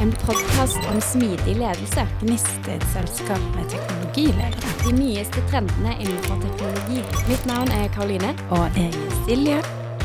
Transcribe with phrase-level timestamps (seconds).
[0.00, 2.04] En podkast om smidig ledelse.
[2.20, 4.74] Gnist et selskap med teknologiledere.
[4.84, 7.00] De nyeste trendene innenfor teknologi.
[7.26, 8.30] Mitt navn er Karoline.
[8.54, 9.56] Og jeg er Silje.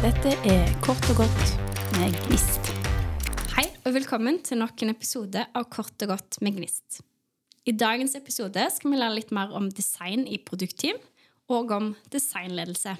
[0.02, 1.54] Dette er Kort og godt
[2.00, 2.74] med Gnist.
[3.54, 7.04] Hei, og velkommen til nok en episode av Kort og godt med Gnist.
[7.70, 10.98] I dagens episode skal vi lære litt mer om design i produktteam,
[11.54, 12.98] og om designledelse.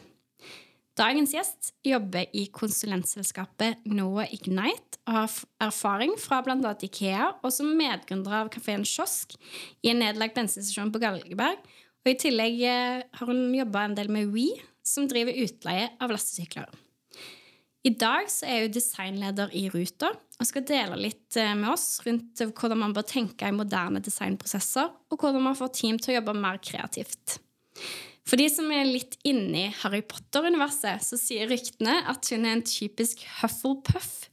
[0.94, 6.74] Dagens gjest jobber i konsulentselskapet Noah Ignite og har erfaring fra bl.a.
[6.86, 9.34] Ikea og som medgründer av kafeen Kiosk
[9.82, 11.58] i en nedlagt bensinstasjon på Galgeberg.
[12.04, 14.52] Og I tillegg eh, har hun jobba en del med We,
[14.86, 16.70] som driver utleie av lastesykler.
[17.84, 22.04] I dag så er hun designleder i Ruter og skal dele litt eh, med oss
[22.06, 26.20] rundt hvordan man bør tenke i moderne designprosesser, og hvordan man får team til å
[26.20, 27.40] jobbe mer kreativt.
[28.24, 32.64] For de som er litt inni Harry Potter-universet, så sier ryktene at hun er en
[32.66, 34.30] typisk Hufflepuff,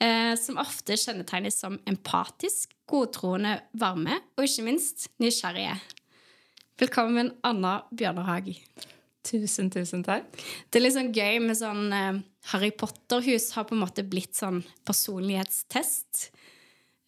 [0.00, 5.76] eh, som ofte kjennetegnes som empatisk, godtroende, varme og ikke minst nysgjerrige.
[6.80, 8.54] Velkommen, Anna Bjørnehag.
[9.26, 10.28] Tusen, tusen takk.
[10.70, 14.38] Det er litt sånn gøy med sånn eh, Harry Potter-hus har på en måte blitt
[14.38, 16.30] sånn personlighetstest.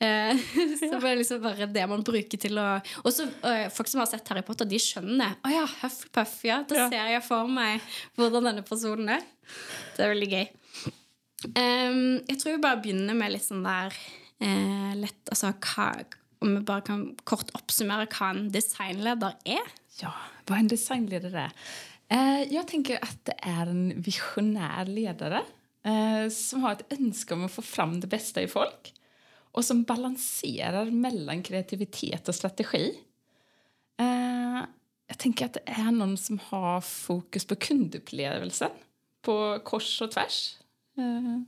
[0.01, 0.39] Eh,
[0.79, 2.67] så det er liksom bare det man bruker til å
[3.03, 5.35] Og så uh, folk som har sett Harry Potter, de skjønner.
[5.43, 6.61] Å ja, Hufflepuff, ja.
[6.69, 6.87] Da Ja.
[6.93, 7.83] ser jeg for meg
[8.19, 9.25] hvordan denne personen er.
[9.97, 10.47] Det er veldig gøy.
[11.55, 13.95] Em, jeg tror vi bare begynner med litt sånn der
[14.43, 15.91] eh, lett Altså hva,
[16.43, 19.71] om vi bare kan kort oppsummere hva en designleder er.
[20.03, 20.13] Ja,
[20.47, 21.53] vad en designledare är?
[22.11, 25.43] Eh, jag tänker att det är en visionär ledare
[25.85, 28.95] eh, som har ett önske om att få fram det bästa i folk
[29.59, 32.99] och som balanserar mellan kreativitet och strategi.
[34.01, 34.65] Eh,
[35.07, 38.71] jag tänker att det är någon som har fokus på kundupplevelsen
[39.23, 40.57] på kors och tvärs.
[40.97, 41.43] Eh,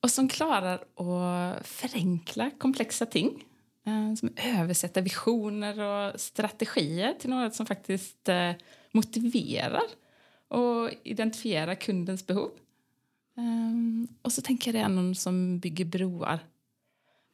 [0.00, 3.44] och som klarar att förenkla komplexa ting.
[3.86, 8.52] Eh, som översätter visioner och strategier till något som faktiskt eh,
[8.92, 9.86] motiverar
[10.48, 12.50] och identifierar kundens behov.
[13.36, 16.40] Eh, och så tänker jag det är någon som bygger broar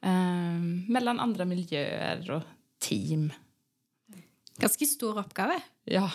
[0.03, 2.43] eh, mellan andra miljöer och
[2.79, 3.33] team.
[4.57, 5.61] Ganske stor oppgave.
[5.83, 6.11] Ja,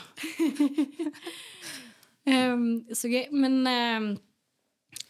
[2.26, 3.28] Ehm, så gøy.
[3.34, 4.10] Men ehm,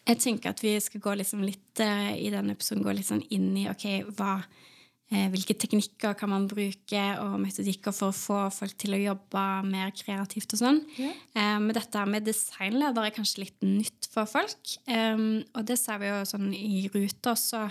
[0.07, 3.25] jeg tenker at vi skal gå liksom litt eh, i denne episoden gå litt sånn
[3.35, 3.87] inn i ok,
[4.19, 4.37] hva,
[5.11, 9.47] eh, hvilke teknikker kan man bruke, og metodikker for å få folk til å jobbe
[9.71, 10.83] mer kreativt og sånn.
[11.01, 11.15] Ja.
[11.35, 14.77] Eh, men dette med designleder er kanskje litt nytt for folk.
[14.87, 17.67] Ehm, og det ser vi jo sånn i Ruter så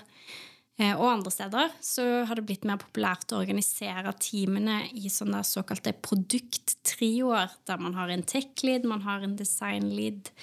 [0.75, 5.39] Eh, og andre steder så har det blitt mer populært å organisere teamene i sånne
[5.47, 10.33] såkalte produkttrioer, der man har en tech-lead, man har en design-lead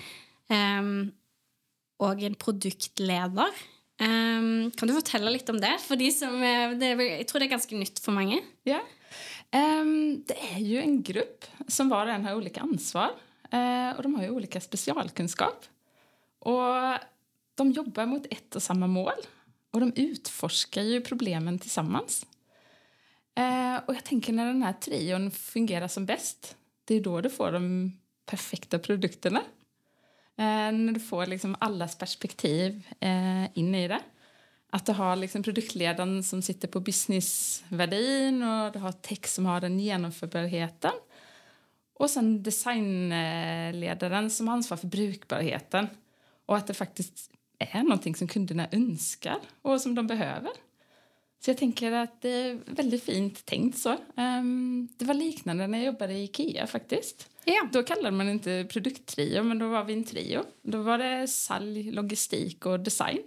[0.49, 1.11] um,
[2.01, 3.61] og en produktleder.
[4.01, 5.75] Um, kan du fortelle litt om det?
[5.85, 8.41] For de som, eh, det er, jeg tror det er ganske nytt for mange.
[8.69, 8.81] Ja.
[9.53, 13.11] Um, det är ju en grupp som var och en har olika ansvar.
[13.51, 15.65] Eh, uh, och de har ju olika specialkunskap.
[16.39, 16.99] Och
[17.55, 19.21] de jobbar mot ett och samma mål.
[19.73, 22.27] Och de utforskar ju problemen tillsammans.
[23.35, 27.31] Eh, och jag tänker när den här trion fungerar som bäst, det är då du
[27.31, 27.93] får de
[28.27, 29.41] perfekta produkterna.
[30.37, 34.01] Eh, när du får liksom allas perspektiv eh, in i det.
[34.71, 39.61] Att du har liksom produktledaren som sitter på businessvärdin och du har tech som har
[39.61, 40.93] den genomförbarheten.
[41.95, 45.87] Och sen designledaren som har ansvar för brukbarheten.
[46.47, 47.31] Och att det faktiskt
[47.71, 50.51] är någonting som kunderna önskar och som de behöver.
[51.41, 53.97] Så jag tänker att det är väldigt fint tänkt så.
[54.17, 57.29] Ehm, det var liknande när jag jobbade i Ikea faktiskt.
[57.45, 57.69] Ja.
[57.73, 60.43] Då kallade man inte produkttrio, men då var vi en trio.
[60.63, 63.19] Då var det sälj, logistik och design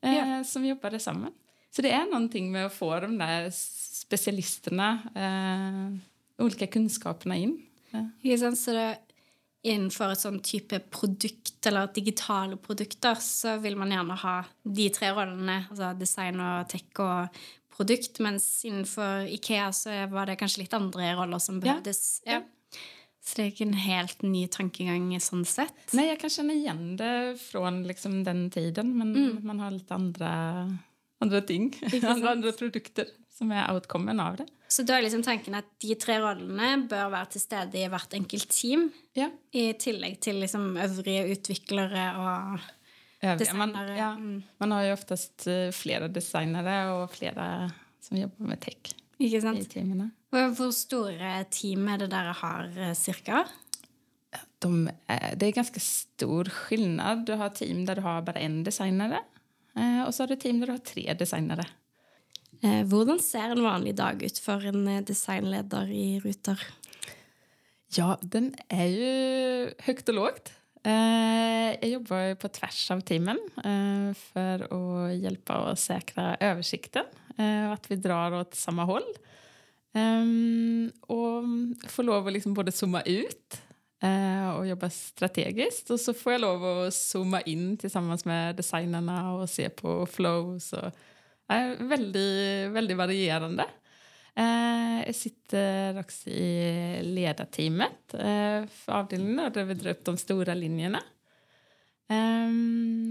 [0.00, 0.44] eh, Ja.
[0.44, 1.32] som jobbade samman.
[1.70, 3.50] Så det är någonting med att få de där
[3.94, 7.62] specialisterna, eh, olika kunskaperna in.
[7.90, 8.10] Ja.
[8.22, 8.96] Det,
[9.64, 15.12] innenfor et sånn type produkt eller digitale produkter, så vil man gjerne ha de tre
[15.16, 17.38] rollene, altså design og tech og
[17.74, 21.60] produkt, mens innenfor Ikea så var det kanskje litt andre roller som Ja.
[21.80, 22.20] behøvdes.
[22.26, 22.42] Ja.
[23.24, 25.72] Så det er ikke en helt ny tankegang sånn sett.
[25.96, 30.78] Nej, jag kan känna igen det från liksom den tiden, men man har lite andra,
[31.20, 31.72] andra ting,
[32.04, 34.46] andra, andra produkter som är outcomen av det.
[34.74, 38.14] Så da er liksom tanken at de tre rollene bør være til stede i hvert
[38.16, 39.28] enkelt team, Ja.
[39.52, 42.64] i tillegg til liksom øvrige utviklere og
[43.24, 43.54] Övriga.
[43.54, 44.42] Man, ja, mm.
[44.58, 49.40] man har ju oftast eh, flera designare och flera som jobbar med tech Ikke i
[49.40, 49.70] sant?
[49.70, 50.10] teamen.
[50.32, 53.44] Og Hvor store team er det dere har, eh, cirka?
[54.58, 54.90] De
[55.36, 57.26] det är ganska stor skillnad.
[57.26, 59.20] Du har team där du har bara en designare
[59.76, 61.64] eh, och så har du team där du har tre designare.
[62.64, 66.60] Eh, hvordan ser en vanlig dag ut för en eh, designleder i Ruter?
[67.96, 70.52] Ja, den är ju högt och lågt.
[70.84, 73.38] Eh, jag jobbar ju på tvärs av teamen
[74.16, 77.04] för att hjälpa och säkra översikten
[77.68, 79.02] och att vi drar åt samma håll.
[81.00, 81.42] Och
[81.90, 83.62] får lov att liksom både zooma ut
[84.58, 89.50] och jobba strategiskt och så får jag lov att zooma in tillsammans med designerna och
[89.50, 90.72] se på flows.
[90.72, 90.92] Och,
[91.48, 93.64] är väldigt, väldigt varierande.
[94.36, 97.90] Eh, jag sitter också i ledarteamet
[98.70, 101.02] för avdelningen där vi drar upp de stora linjerna.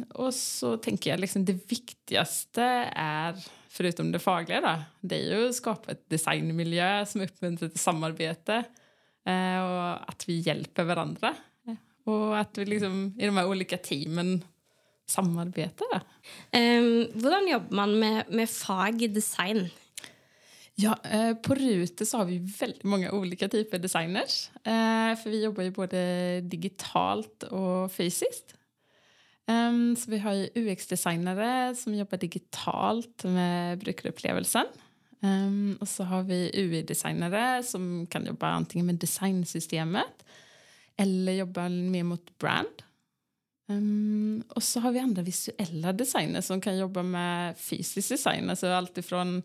[0.10, 2.62] Och så tänker jag liksom det viktigaste
[2.96, 3.36] är,
[3.70, 8.64] förutom det fagliga, då, det är ju att skapa ett designmiljö som uppmuntrar till samarbete
[9.64, 11.36] och att vi hjälper varandra.
[12.06, 14.44] Och att vi liksom i de här olika teamen
[15.14, 16.02] samarbetar.
[16.52, 19.70] Um, Hur jobbar man med, med fag i design?
[20.76, 24.50] Ja, eh, på Rute så har vi väldigt många olika typer av designers.
[24.64, 28.56] Eh, för vi jobbar ju både digitalt och fysiskt.
[29.48, 34.66] Um, så vi har UX-designare som jobbar digitalt med brukarupplevelsen.
[35.20, 40.26] Um, och så har vi UI-designare som kan jobba antingen med designsystemet
[40.98, 42.84] eller jobba mer mot brand.
[43.78, 48.68] Um, och så har vi andra visuella designers som kan jobba med fysisk design, alltså
[48.68, 49.44] allt ifrån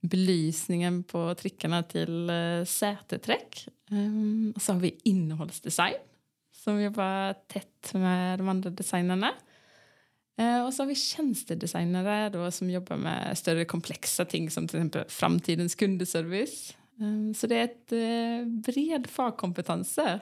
[0.00, 3.68] belysningen på trickarna till uh, säteträck.
[3.90, 5.96] Um, och så har vi innehållsdesign
[6.52, 9.28] som jobbar tätt med de andra designerna.
[10.40, 14.68] Uh, ehm, och så har vi tjänstedesignare då, som jobbar med större komplexa ting som
[14.68, 16.76] till exempel framtidens kundeservice.
[17.00, 20.20] Um, så det är ett uh, bred fagkompetense.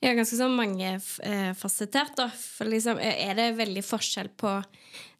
[0.00, 2.16] Ja, ganske så mange eh, fasettert.
[2.18, 2.28] Da.
[2.30, 4.58] For liksom, eh, er det veldig forskjell på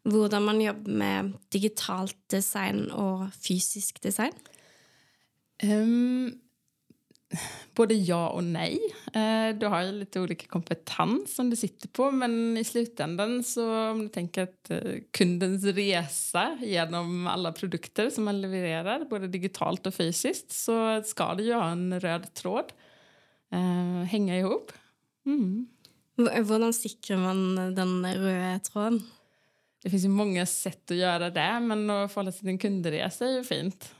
[0.07, 4.35] hvordan man jobber med digitalt design og fysisk design?
[5.63, 6.39] Um,
[7.75, 8.79] både ja och nej.
[9.15, 13.89] Uh, du har ju lite olika kompetens som du sitter på men i slutändan så
[13.89, 19.87] om du tänker att uh, kundens resa genom alla produkter som man levererar både digitalt
[19.87, 22.71] och fysiskt så ska det ju ha en röd tråd.
[23.53, 24.71] Uh, hänga ihop.
[25.25, 25.67] Mm.
[26.17, 29.03] Hur säkrar man den röda tråden?
[29.83, 33.25] Det finns ju många sätt att göra det, men att förhålla sig till en kundresa
[33.25, 33.95] är ju fint.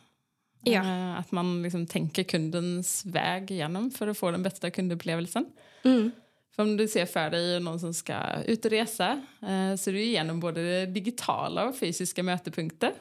[0.63, 0.81] Ja.
[0.81, 5.45] Uh, att man liksom tänker kundens väg igenom för att få den bästa kundupplevelsen.
[5.83, 6.11] Mm.
[6.55, 9.91] För om du ser för dig någon som ska ut och resa uh, så är
[9.91, 12.93] det igenom både digitala och fysiska mötepunkter.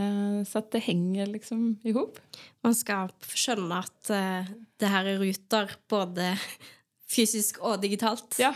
[0.00, 2.18] Uh, så att det hänger liksom ihop.
[2.60, 4.04] Man ska känna att
[4.76, 6.38] det här är rutor både
[7.16, 8.36] fysiskt och digitalt.
[8.38, 8.54] Ja.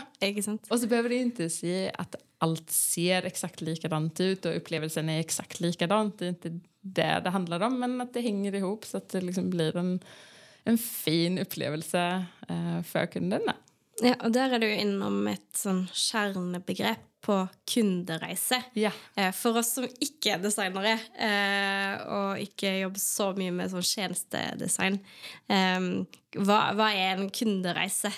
[0.69, 5.19] Och så behöver det inte se att allt ser exakt likadant ut och upplevelsen är
[5.19, 6.19] exakt likadant.
[6.19, 9.21] Det är inte det det handlar om, men att det hänger ihop så att det
[9.21, 9.99] liksom blir en,
[10.63, 13.55] en fin upplevelse eh, för kunderna.
[14.03, 18.63] Ja, och där är du inom ett sån kärnbegrepp på kundereise.
[18.73, 18.91] Ja.
[19.15, 23.83] Eh, för oss som inte är designere eh, och inte jobbar så mycket med sån
[23.83, 24.99] tjänstedesign,
[25.47, 26.05] eh,
[26.35, 28.13] vad, vad är en kundereise?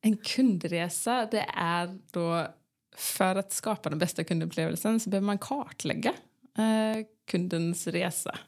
[0.00, 2.46] En kundresa det är då
[2.96, 6.14] för att skapa den bästa kundupplevelsen så behöver man kartlägga
[6.58, 8.38] eh, kundens resa.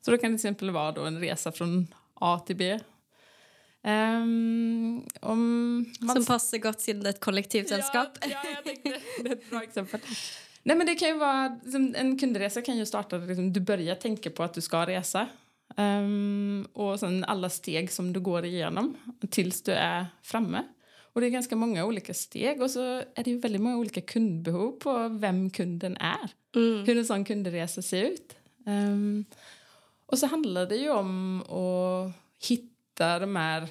[0.00, 2.78] Så då kan det till exempel vara då en resa från A till B.
[3.82, 6.16] Um, om man...
[6.16, 8.08] Som passar gott till ett kollektivsällskap.
[8.20, 10.00] Ja, ja, jag tänkte, det är ett bra exempel.
[10.62, 13.94] Nej, men det kan ju vara, liksom, en kundresa kan ju starta, liksom, du börjar
[13.94, 15.28] tänka på att du ska resa.
[15.76, 18.96] Um, och sen alla steg som du går igenom
[19.30, 20.62] tills du är framme.
[21.12, 22.80] Och det är ganska många olika steg och så
[23.14, 26.30] är det ju väldigt många olika kundbehov på vem kunden är.
[26.56, 26.84] Mm.
[26.86, 28.36] Hur en sån kundresa ser ut.
[28.66, 29.24] Um,
[30.06, 32.12] och så handlar det ju om att
[32.48, 32.69] hitta
[33.04, 33.68] de här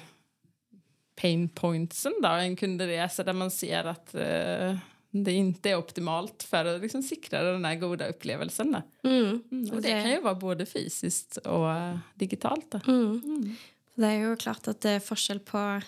[1.20, 4.78] pain pointsen då, en kundresa där man ser att uh,
[5.10, 8.76] det inte är optimalt för att liksom sikra den här goda upplevelsen.
[9.04, 9.42] Mm.
[9.50, 9.70] Mm.
[9.70, 12.74] Och det, det, kan ju vara både fysiskt och uh, digitalt.
[12.74, 13.22] Mm.
[13.24, 13.56] mm.
[13.94, 15.80] Det är ju klart att det är skillnad på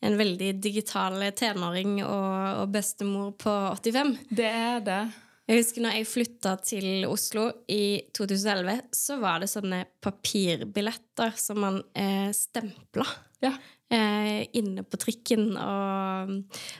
[0.00, 4.16] en väldigt digital tenåring och, och bestemor på 85.
[4.28, 5.10] Det är det.
[5.46, 11.60] Jag husker när jag flyttade till Oslo i 2011, så var det sådana papirbiljetter som
[11.60, 13.08] man eh, stämplade.
[13.40, 13.52] Ja.
[13.96, 15.56] Eh, inne på trikken.
[15.56, 16.28] Och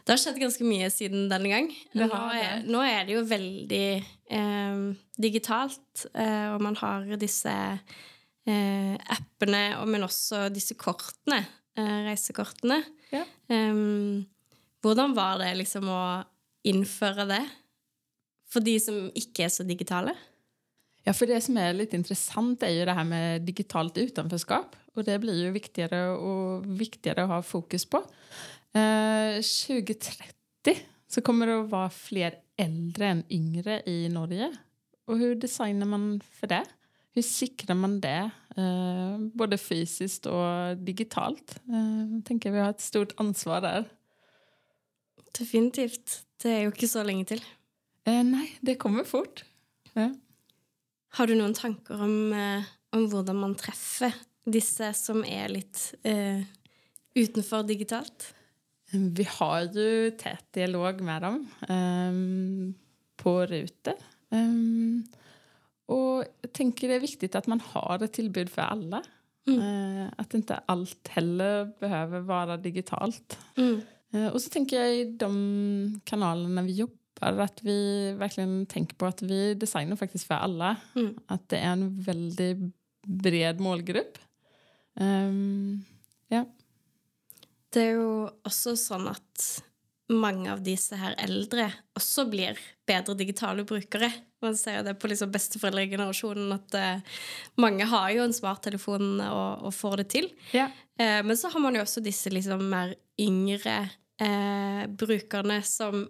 [0.04, 1.74] det har skett ganska mycket sedan den gång.
[1.92, 4.76] Nu är, nu är det ju väldigt eh,
[5.16, 7.78] digitalt, eh, och man har dessa
[8.46, 11.44] eh, apparna, men också dessa korten,
[11.78, 12.82] eh, resekortene.
[13.10, 13.24] Ja.
[13.48, 14.24] Um,
[14.82, 16.24] hvordan var det liksom å
[16.64, 17.44] innføre det
[18.54, 20.14] for de som ikke er så digitale?
[21.04, 24.76] Ja, för det som är lite intressant är ju det här med digitalt utanförskap.
[24.94, 27.96] Och det blir ju viktigare och viktigare att ha fokus på.
[28.78, 30.32] Eh, 2030
[31.08, 34.56] så kommer det att vara fler äldre än yngre i Norge.
[35.06, 36.64] Och hur designar man för det?
[37.14, 41.60] Hur sikrar man det, eh, både fysiskt och digitalt?
[41.68, 43.84] Eh, jag tänker vi har ett stort ansvar där.
[45.38, 46.24] Definitivt.
[46.42, 47.44] Det er jo ikke så lenge til.
[48.04, 49.44] Eh, nej, det kommer fort.
[49.92, 50.10] Ja.
[51.14, 56.42] Har du noen tanker om, eh, om hvordan man treffer disse som er litt eh,
[57.16, 58.34] utenfor digitalt?
[58.92, 62.74] Vi har ju tät dialog med dem um,
[63.16, 63.94] på Ruter.
[64.30, 65.04] Um,
[65.86, 69.02] och jag tänker det är viktigt att man har ett tillbud för alla.
[69.46, 69.60] Mm.
[69.60, 73.38] Uh, att inte allt heller behöver vara digitalt.
[73.56, 73.80] Mm.
[74.14, 79.06] Uh, och så tänker jag i de kanalerna vi jobbar att vi verkligen tänker på
[79.06, 80.76] att vi designar faktiskt för alla.
[80.94, 81.18] Mm.
[81.26, 82.58] Att det är en väldigt
[83.06, 84.18] bred målgrupp.
[84.94, 85.84] Um,
[86.28, 86.44] ja.
[87.74, 88.10] Det er jo
[88.46, 89.46] også sånn at
[90.12, 94.10] mange av disse her eldre også blir bedre digitale brukere.
[94.44, 97.20] Man ser det på liksom besteforeldregenerasjonen at eh,
[97.60, 100.28] mange har jo en smarttelefon og, og får det til.
[100.52, 100.68] Ja.
[101.00, 103.78] Eh, men så har man jo også disse liksom mer yngre
[104.20, 106.04] eh, brukerne som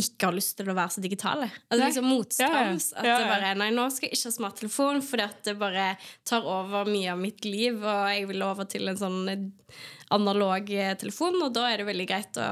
[0.00, 1.48] ikke har lyst til å være så digitale.
[1.68, 2.88] Altså liksom motstrøms.
[2.96, 3.14] Ja, ja.
[3.14, 5.88] At det bare Nei, nå skal jeg ikke ha smarttelefon fordi at det bare
[6.26, 9.44] tar over mye av mitt liv, og jeg vil over til en sånn eh,
[10.14, 12.50] analog eh, telefon, og da er det veldig greit å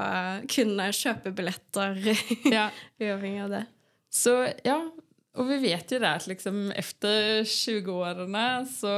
[0.50, 1.98] kunne kjøpe billetter
[2.46, 2.68] Ja.
[3.02, 3.64] uavhengig av det.
[4.12, 4.78] Så ja,
[5.34, 8.88] och vi vet ju det att liksom efter 20-åren så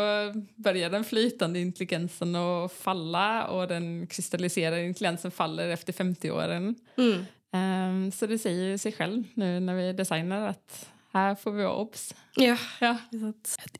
[0.55, 6.75] börjar den flytande intelligensen att falla och den kristalliserade intelligensen faller efter 50-åren.
[6.97, 7.25] Mm.
[7.55, 11.63] Ehm, så det säger ju sig själv nu när vi designar att här får vi
[11.63, 12.15] vara obs.
[12.37, 12.57] Ja.
[12.81, 12.99] Ja.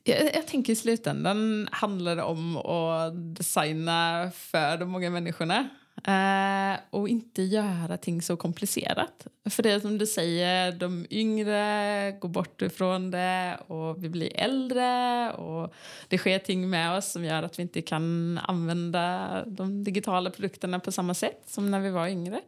[0.03, 5.69] Jag, jag tänker i slutändan handlar det om att designa för de många människorna.
[6.07, 9.27] Eh, och inte göra ting så komplicerat.
[9.49, 14.39] För det är som du säger, de yngre går bort ifrån det och vi blir
[14.39, 15.73] äldre och
[16.07, 20.79] det sker ting med oss som gör att vi inte kan använda de digitala produkterna
[20.79, 22.41] på samma sätt som när vi var yngre.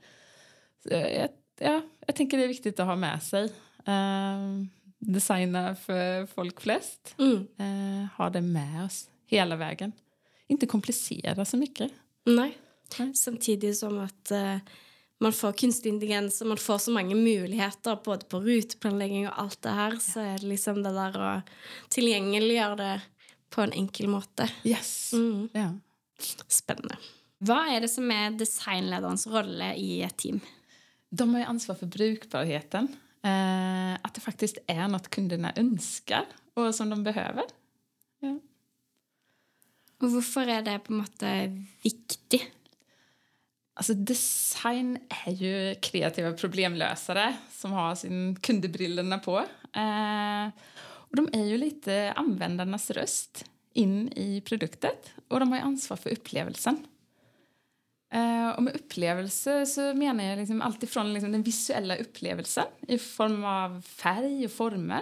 [0.90, 1.30] Jag,
[1.60, 3.44] ja, jag tänker det är viktigt att ha med sig.
[3.86, 4.64] Eh,
[5.00, 7.16] designa för folk flest.
[7.18, 7.48] Mm.
[7.58, 9.92] Eh, ha det med oss hela vägen.
[10.48, 11.92] Inte komplicera så mycket.
[12.26, 12.58] Nei.
[13.00, 13.14] Nei.
[13.14, 14.58] Samtidig som at eh,
[15.20, 19.62] man får kunstig intelligens, og man får så mange muligheter både på ruteplanlegging og alt
[19.66, 21.32] det her, så er det liksom det der å
[21.94, 22.96] tilgjengeliggjøre det
[23.50, 24.50] på en enkel måte.
[24.64, 25.14] Yes.
[25.14, 25.50] Mm.
[25.54, 25.72] Ja.
[26.48, 27.00] Spennende.
[27.46, 30.40] Hva er det som er designlederens rolle i et team?
[31.10, 32.88] De har ju ansvar för brukbarheten.
[33.24, 37.44] Eh, att det faktiskt är något kunderna önskar och som de behöver.
[38.20, 38.40] Ja.
[39.98, 41.30] Og hvorfor er det på en måte
[41.82, 42.44] viktig?
[43.78, 49.38] Alltså design är ju kreativa problemlösare som har sin kundbrillorna på.
[49.74, 50.48] Eh,
[51.10, 56.10] och de är ju lite användarnas röst in i produktet och de har ansvar för
[56.10, 56.86] upplevelsen.
[58.10, 62.98] Eh, och med upplevelse så menar jag liksom allt ifrån liksom den visuella upplevelsen i
[62.98, 65.02] form av färg och former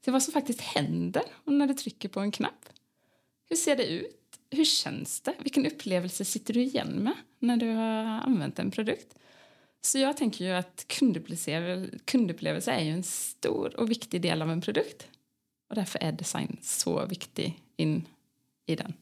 [0.00, 2.68] till vad som faktiskt händer när du trycker på en knapp.
[3.48, 4.38] Hur ser det ut?
[4.50, 5.34] Hur känns det?
[5.38, 9.14] Vilken upplevelse sitter du igen med när du har använt en produkt?
[9.80, 14.50] Så jag tänker ju att kundupplevelse, kundupplevelse är ju en stor och viktig del av
[14.50, 15.08] en produkt.
[15.68, 18.06] Och därför är design så viktig in
[18.66, 18.92] i den.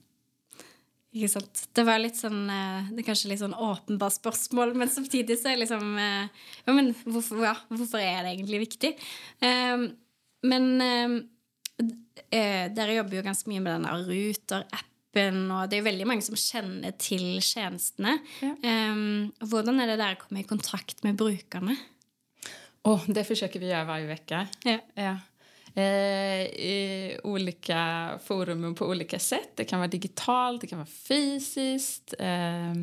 [1.14, 1.60] Ikke sant?
[1.76, 5.52] Det var litt sånn eh, Det er kanskje litt sånn åpenbart spørsmål, men samtidig så
[5.52, 8.90] er liksom eh, Ja, men hvorfor, ja, hvorfor er det egentlig viktig?
[9.44, 9.86] Eh,
[10.44, 16.10] men eh, dere jobber jo ganske mye med denne Ruter-appen, og det er jo veldig
[16.10, 18.18] mange som kjenner til tjenestene.
[18.42, 18.52] Ja.
[18.58, 19.00] Eh,
[19.46, 21.78] hvordan er det dere kommer i kontakt med brukerne?
[22.84, 24.46] Och det försöker vi göra varje vecka.
[24.64, 24.78] Ja.
[24.94, 25.18] Ja.
[25.74, 29.50] Eh, I olika forum på olika sätt.
[29.54, 32.14] Det kan vara digitalt, det kan vara fysiskt.
[32.18, 32.74] Eh,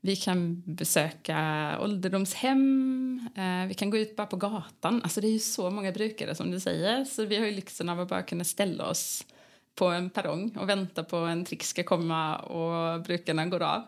[0.00, 1.38] vi kan besöka
[1.80, 3.28] ålderdomshem.
[3.36, 5.02] Eh, vi kan gå ut bara på gatan.
[5.02, 7.04] Alltså det är ju så många brukare som du säger.
[7.04, 9.26] Så vi har ju lyxen av att bara kunna ställa oss
[9.74, 13.82] på en perrong och vänta på en trick ska komma och brukarna går av.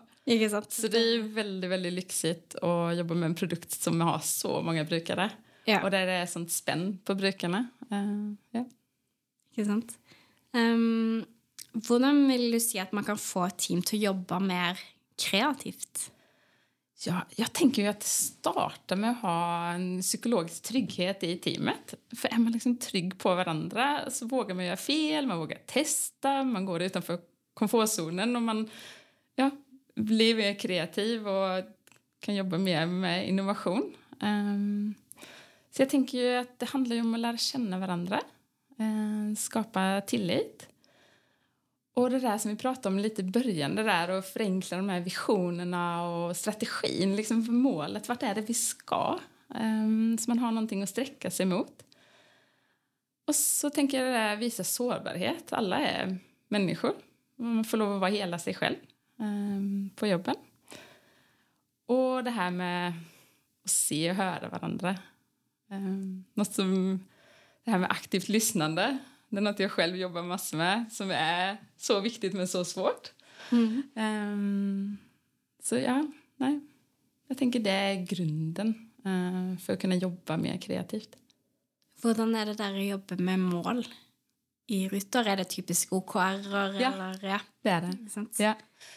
[0.73, 4.63] Så det är ju väldigt, väldigt lyxigt att jobba med en produkt som har så
[4.63, 5.31] många brukare.
[5.69, 5.83] Ja.
[5.83, 7.69] Och där det är sånt spänn på brukarna.
[7.91, 8.65] Eh, ja.
[9.53, 9.99] Ikke sant?
[10.57, 11.27] Um,
[11.73, 14.81] hvordan vil du si at man kan få et team til å jobbe mer
[15.21, 16.07] kreativt?
[17.05, 21.95] Ja, jag tänker ju att starta med att ha en psykologisk trygghet i teamet.
[22.17, 26.45] För är man liksom trygg på varandra så vågar man göra fel, man vågar testa,
[26.45, 27.19] man går utanför
[27.55, 28.71] komfortzonen och man
[29.35, 29.51] ja,
[29.95, 31.65] blir mer kreativ och
[32.21, 33.95] kan jobba mer med innovation.
[34.21, 34.95] Um,
[35.71, 38.21] så jag tänker ju att det handlar ju om att lära känna varandra,
[38.79, 40.69] eh, skapa tillit.
[41.95, 44.89] Och det där som vi pratade om lite i början, det där att förenkla de
[44.89, 48.09] här visionerna och strategin liksom för målet.
[48.09, 49.19] Vart är det vi ska?
[49.55, 51.85] Eh, så man har någonting att sträcka sig mot.
[53.27, 55.53] Och så tänker jag det där visa sårbarhet.
[55.53, 56.93] Alla är människor.
[57.37, 58.77] Man får lov att vara hela sig själv
[59.19, 60.37] eh, på jobben.
[61.87, 62.93] Och det här med
[63.65, 64.97] att se och höra varandra.
[65.71, 67.01] Um, något som,
[67.65, 68.99] det här med aktivt lyssnande.
[69.29, 73.13] Det är något jag själv jobbar massor med som är så viktigt men så svårt.
[73.53, 73.83] Mm.
[73.95, 74.99] Um,
[75.63, 76.07] så ja,
[76.37, 76.61] nej.
[77.29, 81.17] Jag tänker det är grunden uh, för att kunna jobba mer kreativt.
[82.03, 83.87] Hur är det där att jobba med mål
[84.67, 85.25] i Rytter?
[85.25, 86.19] Är det typisk OKR?
[86.19, 87.19] Ja, eller?
[87.23, 88.43] ja, det är det.
[88.45, 88.55] Ja.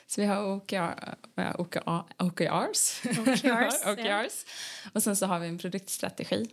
[0.07, 1.15] Så vi har OKR,
[1.57, 3.01] OKR, OKRs.
[3.05, 4.45] OKRs, OKRs.
[4.93, 6.49] Och sen så har vi en produktstrategi.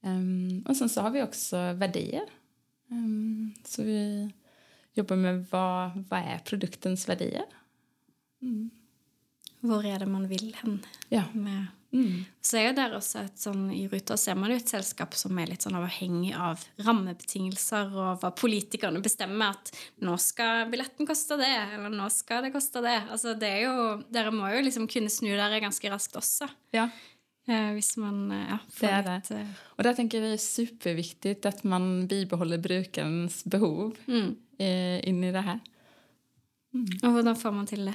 [0.00, 2.28] Um, och sen så har vi också värderingar
[2.90, 4.30] Um, så vi
[4.92, 7.44] jobbar med vad, vad är produktens värdier.
[8.42, 8.70] Mm.
[9.60, 10.86] Var är det man vill hen?
[11.08, 11.22] Ja.
[11.32, 11.66] Med.
[11.92, 12.24] Mm.
[12.40, 15.46] Så är det också att sån, i Ruter ser man ju ett sällskap som är
[15.46, 21.46] lite sån avhängig av rammebetingelser och vad politikerna bestämmer att nu ska biljetten kosta det
[21.46, 23.02] eller nu ska det kosta det.
[23.10, 26.48] Alltså det är ju, där må ju liksom kunna snu ganska raskt också.
[26.70, 26.88] Ja.
[27.48, 29.34] Eh, visst man eh, ja, det är det.
[29.34, 29.46] Eh...
[29.62, 34.36] Och där tänker vi är superviktigt att man bibehåller brukarens behov mm.
[34.58, 35.60] eh, in i det här.
[36.74, 36.86] Mm.
[37.02, 37.94] Och hur får man till det?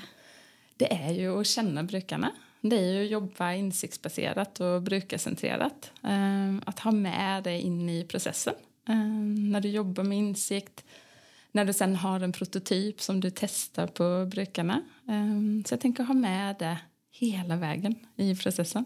[0.78, 2.32] Det är ju att känna brukarna.
[2.62, 5.92] Det är ju att jobba insiktsbaserat och brukarcentrerat.
[6.04, 8.54] Eh, att ha med det in i processen.
[8.90, 8.96] Eh,
[9.52, 10.86] när du jobbar med insikt,
[11.52, 14.82] när du sen har en prototyp som du testar på brukarna.
[15.08, 16.78] Eh, så jag tänker ha med det
[17.12, 18.86] hela vägen i processen.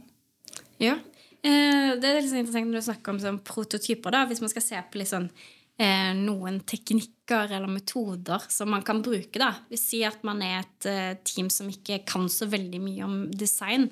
[0.83, 0.97] Ja.
[1.45, 4.11] Eh, det er litt sånn interessant når du snakker om sånn prototyper.
[4.11, 5.29] da, Hvis man skal se på litt sånn,
[5.79, 9.39] eh, noen teknikker eller metoder som man kan bruke.
[9.39, 9.53] da.
[9.69, 13.17] Vi sier at man er et eh, team som ikke kan så veldig mye om
[13.31, 13.89] design.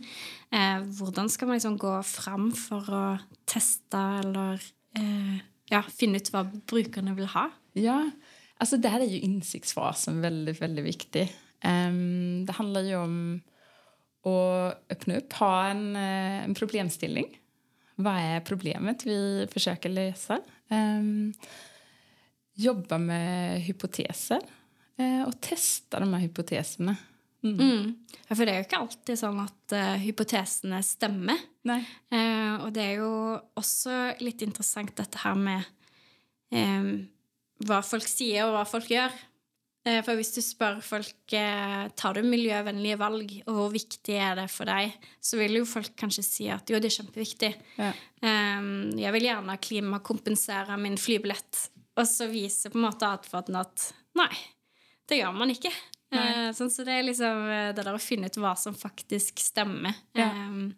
[0.51, 3.05] Eh, hvordan skal man liksom gå fram for å
[3.45, 4.61] teste eller
[4.97, 7.49] eh, ja, finne ut hva brukerne vil ha?
[7.73, 8.09] Ja,
[8.57, 11.31] alltså där är ju insiktsfasen väldigt, väldigt viktig.
[11.63, 13.41] Um, det handlar ju om
[14.25, 17.39] och öppna upp, ha en, eh, en problemställning.
[17.95, 20.39] Vad är problemet vi försöker lösa?
[20.69, 21.33] Um,
[22.53, 24.41] jobba med hypoteser
[24.99, 26.95] uh, och testa de här hypoteserna.
[27.43, 27.59] Mm.
[27.59, 28.05] Mm.
[28.27, 31.37] Ja, för det är ju inte alltid så att uh, hypotesene stämmer.
[32.13, 35.61] Uh, och det är ju också lite intressant det här med
[36.51, 37.07] um,
[37.57, 39.11] vad folk säger och vad folk gör.
[39.85, 44.33] Eh, for hvis du spør folk eh, tar du miljøvennlige valg, og hvor viktig er
[44.39, 47.51] det for deg, så vil jo folk kanskje si at jo, det er kjempeviktig.
[47.77, 47.91] Ja.
[48.25, 51.67] Um, jeg vil gjerne klimakompensere min flybillett.
[51.95, 54.31] Og så viser på en måte atferden at nei,
[55.05, 55.71] det gjør man ikke.
[56.15, 57.45] Uh, sånn, så det er liksom
[57.75, 60.31] det der å finne ut hva som faktisk stemmer, ja.
[60.49, 60.71] um,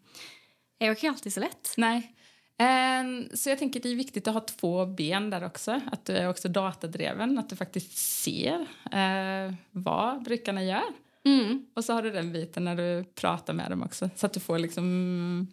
[0.80, 1.74] är ju inte alltid så lätt.
[1.78, 2.13] Nej.
[2.58, 5.82] Ehm, så jag tänker det är viktigt att ha två ben där också.
[5.91, 10.84] Att du är också datadriven, att du faktiskt ser eh, vad brukarna gör.
[11.26, 11.65] Mm.
[11.74, 14.10] Och så har du den biten när du pratar med dem också.
[14.15, 15.48] Så att du får liksom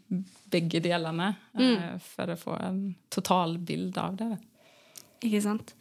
[0.44, 1.76] bägge delarna mm.
[1.76, 4.38] eh, för att få en total bild av det.
[5.20, 5.74] Inte sant.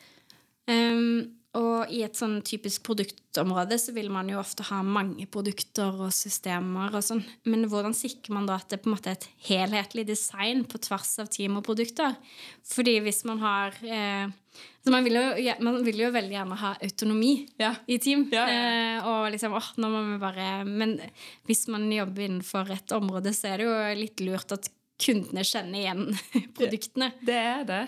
[0.68, 5.94] Um, Og i et sånn typisk produktområde så vil man jo ofte ha mange produkter
[6.02, 7.22] og systemer og sånn.
[7.46, 10.82] Men hvordan sikrer man da at det på en måte er et helhetlig design på
[10.82, 12.18] tvers av team og produkter?
[12.66, 16.76] Fordi hvis man har eh, altså man, vil jo, man, vil jo, veldig gjerne ha
[16.89, 17.76] autonomi ja.
[17.86, 18.26] i team.
[18.34, 18.62] Ja, ja.
[18.98, 20.98] Eh, og liksom, åh, nå må vi bare Men
[21.46, 25.84] hvis man jobber innenfor et område, så er det jo litt lurt at kundene kjenner
[25.84, 26.08] igjen
[26.58, 27.13] produktene.
[27.22, 27.84] Det er det.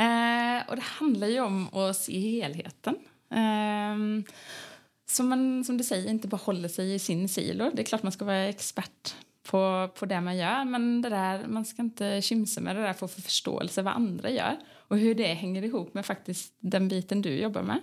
[0.00, 2.96] Eh, och det handlar ju om att se helheten.
[3.30, 4.24] Eh,
[5.10, 7.70] så man, som du säger, inte bara håller sig i sin silo.
[7.74, 11.46] Det är klart man ska vara expert på, på det man gör men det där,
[11.46, 14.56] man ska inte kimsa med det där för att få förståelse vad andra gör
[14.88, 17.80] och hur det hänger ihop med faktiskt den biten du jobbar med.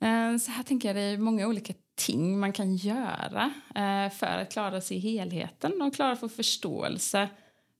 [0.00, 4.26] Eh, så här tänker jag det är många olika ting man kan göra eh, för
[4.26, 7.28] att klara sig i helheten och klara att få förståelse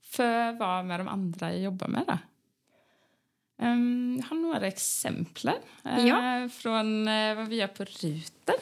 [0.05, 2.05] för vad med de andra jobbar med.
[2.07, 2.19] Då.
[3.63, 5.51] Um, jag har några exempel
[5.87, 6.49] uh, ja.
[6.53, 8.57] från uh, vad vi gör på Ruter.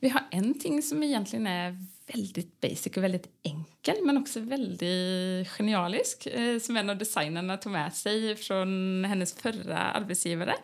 [0.00, 5.48] Vi har en ting som egentligen är väldigt basic och väldigt enkel men också väldigt
[5.48, 10.54] genialisk eh, som en av designerna tog med sig från hennes förra arbetsgivare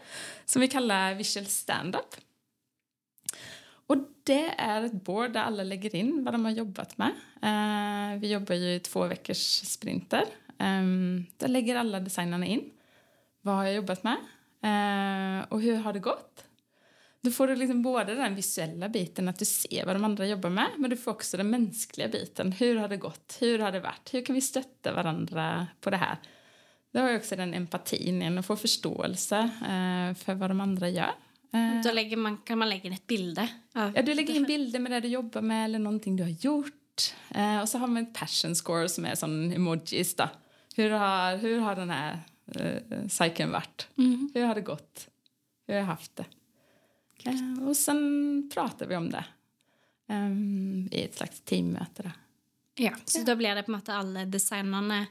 [0.45, 2.17] som vi kallar Visual Standup.
[3.87, 7.11] Och det är ett board där alla lägger in vad de har jobbat med.
[7.43, 10.25] Eh, vi jobbar ju i två veckors sprinter.
[10.59, 10.83] Eh,
[11.37, 12.71] där lägger alla designerna in.
[13.43, 14.17] Vad har jag jobbat med?
[14.63, 16.45] Eh, och hur har det gått?
[17.21, 20.51] Då får du liksom både den visuella biten, att du ser vad de andra jobbar
[20.51, 22.53] med, men du får också den mänskliga biten.
[22.53, 23.37] Hur har det gått?
[23.41, 24.15] Hur har det varit?
[24.15, 26.17] Hur kan vi stötta varandra på det här?
[26.93, 30.89] Då har jag också den empatin igen, att få förståelse eh, för vad de andra
[30.89, 31.15] gör.
[31.53, 33.49] Eh, Da legger man, kan man legge inn et bilde.
[33.75, 36.31] av Ja, du lägger in bilder med det du jobbar med eller någonting du har
[36.31, 37.15] gjort.
[37.35, 40.29] Eh, och så har man ett passion score som är sån emojis då.
[40.77, 42.19] Hur har, hur har den här
[42.55, 43.89] eh, cykeln varit?
[44.35, 45.09] Hur har det gått?
[45.67, 46.25] Hur har jag haft det?
[47.25, 49.25] Eh, och sen pratar vi om det
[50.09, 52.03] ehm, i ett slags teammöte.
[52.03, 52.13] Där.
[52.75, 55.07] Ja, så da blir det på en måte alle designerne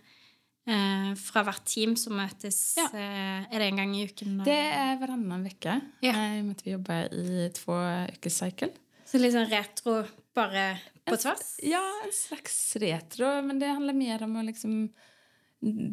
[0.67, 2.88] eh, fra hvert team som møtes Ja.
[2.94, 4.38] eh, Er det en gang i uken?
[4.38, 4.44] da?
[4.44, 6.10] Det är varannan vecka Ja.
[6.12, 7.74] eh, med att vi jobbar i två
[8.12, 8.70] yrkescykel.
[9.06, 10.04] Så litt sånn retro
[10.36, 11.60] bare på tvers?
[11.63, 13.41] Ja, en slags retro.
[13.41, 14.89] Men det handlar mer om att liksom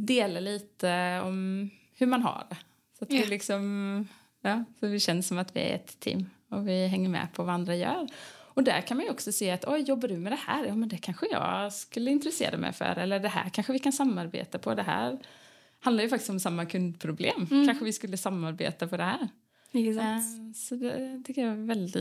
[0.06, 2.56] dela lite om hur man har det.
[2.98, 3.20] Så att Ja.
[3.20, 4.08] vi liksom,
[4.42, 7.42] ja, så vi känner som att vi är ett team och vi hänger med på
[7.44, 8.08] vad andra gör.
[8.30, 10.64] Och där kan man ju också se att oj, jobbar du med det här?
[10.64, 12.96] Ja, men det kanske jag skulle intressera mig för.
[12.98, 14.74] Eller det här kanske vi kan samarbeta på.
[14.74, 15.18] Det här
[15.80, 17.46] handlar ju faktiskt om samma kundproblem.
[17.48, 19.28] Kanske vi skulle samarbeta på det här.
[19.72, 19.98] Sant?
[19.98, 21.96] Eh, Så det tycker jag är väldigt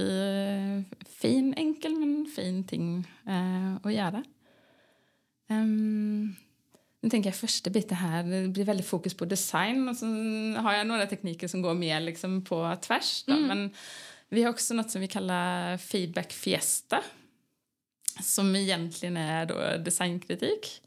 [0.96, 4.24] eh, fin, enkel men fin ting eh, att göra.
[7.02, 10.06] Nu tänker jag första biten här, det blir väldigt fokus på design och så
[10.58, 13.24] har jag några tekniker som går mer liksom på tvärs.
[13.28, 13.34] Då.
[13.48, 13.70] Men
[14.30, 17.04] vi har också något som vi kallar feedback fiesta
[18.22, 20.82] som egentligen är då designkritik.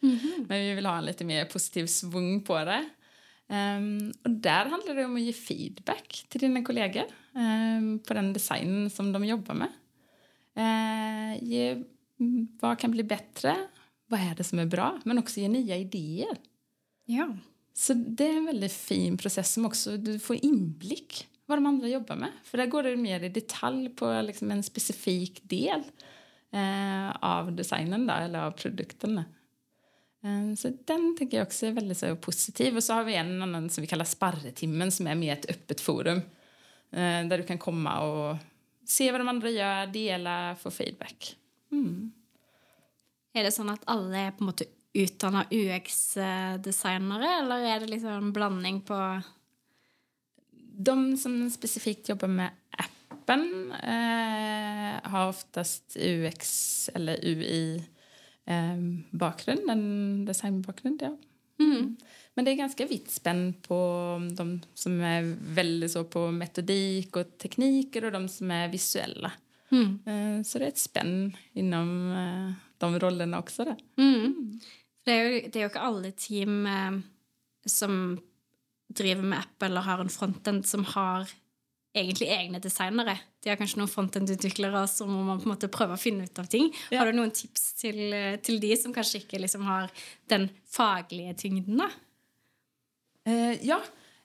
[0.49, 2.89] Men vi vill ha en lite mer positiv svung på det.
[3.49, 8.33] Ehm, och där handlar det om att ge feedback till dina kollegor ehm, på den
[8.33, 9.69] design som de jobbar med.
[10.55, 11.71] Eh, ge,
[12.21, 13.57] mm, vad kan bli bättre?
[14.11, 15.01] Vad är det som är bra?
[15.05, 16.37] Men också ge nya idéer.
[17.05, 17.37] Ja.
[17.75, 21.89] Så det är en väldigt fin process som också du får inblick vad de andra
[21.89, 22.29] jobbar med.
[22.45, 25.83] För där går det mer i detalj på liksom en specifik del
[26.53, 29.19] eh, av designen då, eller av produkten.
[29.19, 32.77] Eh, så den tycker jag också är väldigt så, positiv.
[32.77, 35.81] Och så har vi en annan som vi kallar sparretimmen som är mer ett öppet
[35.81, 36.19] forum.
[36.91, 38.37] Eh, där du kan komma och
[38.87, 41.37] se vad de andra gör, dela, få feedback.
[41.73, 42.13] Mm.
[43.35, 44.67] Er det sånn at alle er på en måte
[44.97, 48.99] utdanna UX-designere, eller er det liksom en blanding på
[50.81, 61.03] De som specifikt jobbar med appen eh, har oftast UX eller UI-bakgrund, en designbakgrund.
[61.03, 61.17] Ja.
[61.61, 61.97] Mm.
[62.35, 63.75] Men det är ganska vitt spänn på
[64.37, 69.33] de som är väldigt så på metodik och tekniker och de som är visuella.
[69.71, 69.99] Mm.
[70.07, 73.65] Eh, så det är ett spänn inom eh, de rollerna också.
[73.65, 73.77] Där.
[73.99, 74.61] Mm.
[75.05, 76.99] Det, er jo, det er jo ikke alle team eh,
[77.69, 77.95] som
[78.91, 81.31] driver med app eller har en frontend som har
[81.95, 83.17] egentlig egne designere.
[83.43, 86.49] De har kanskje noen frontend-utviklere som man på en måte prøve å finne ut av
[86.51, 86.71] ting.
[86.91, 87.03] Ja.
[87.03, 89.91] Har du noen tips til, eh, til de som kanskje ikke liksom har
[90.31, 91.83] den faglige tyngden?
[91.83, 91.91] da?
[93.27, 93.81] Eh, ja.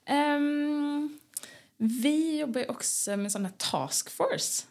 [0.05, 1.19] Ehm,
[1.77, 4.65] vi jobbar ju också med sådana task force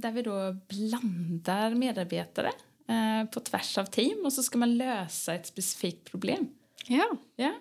[0.00, 2.50] där vi då blandar medarbetare
[2.88, 6.48] eh, på tvärs av team och så ska man lösa ett specifikt problem.
[6.86, 7.10] Ja.
[7.36, 7.52] Ja.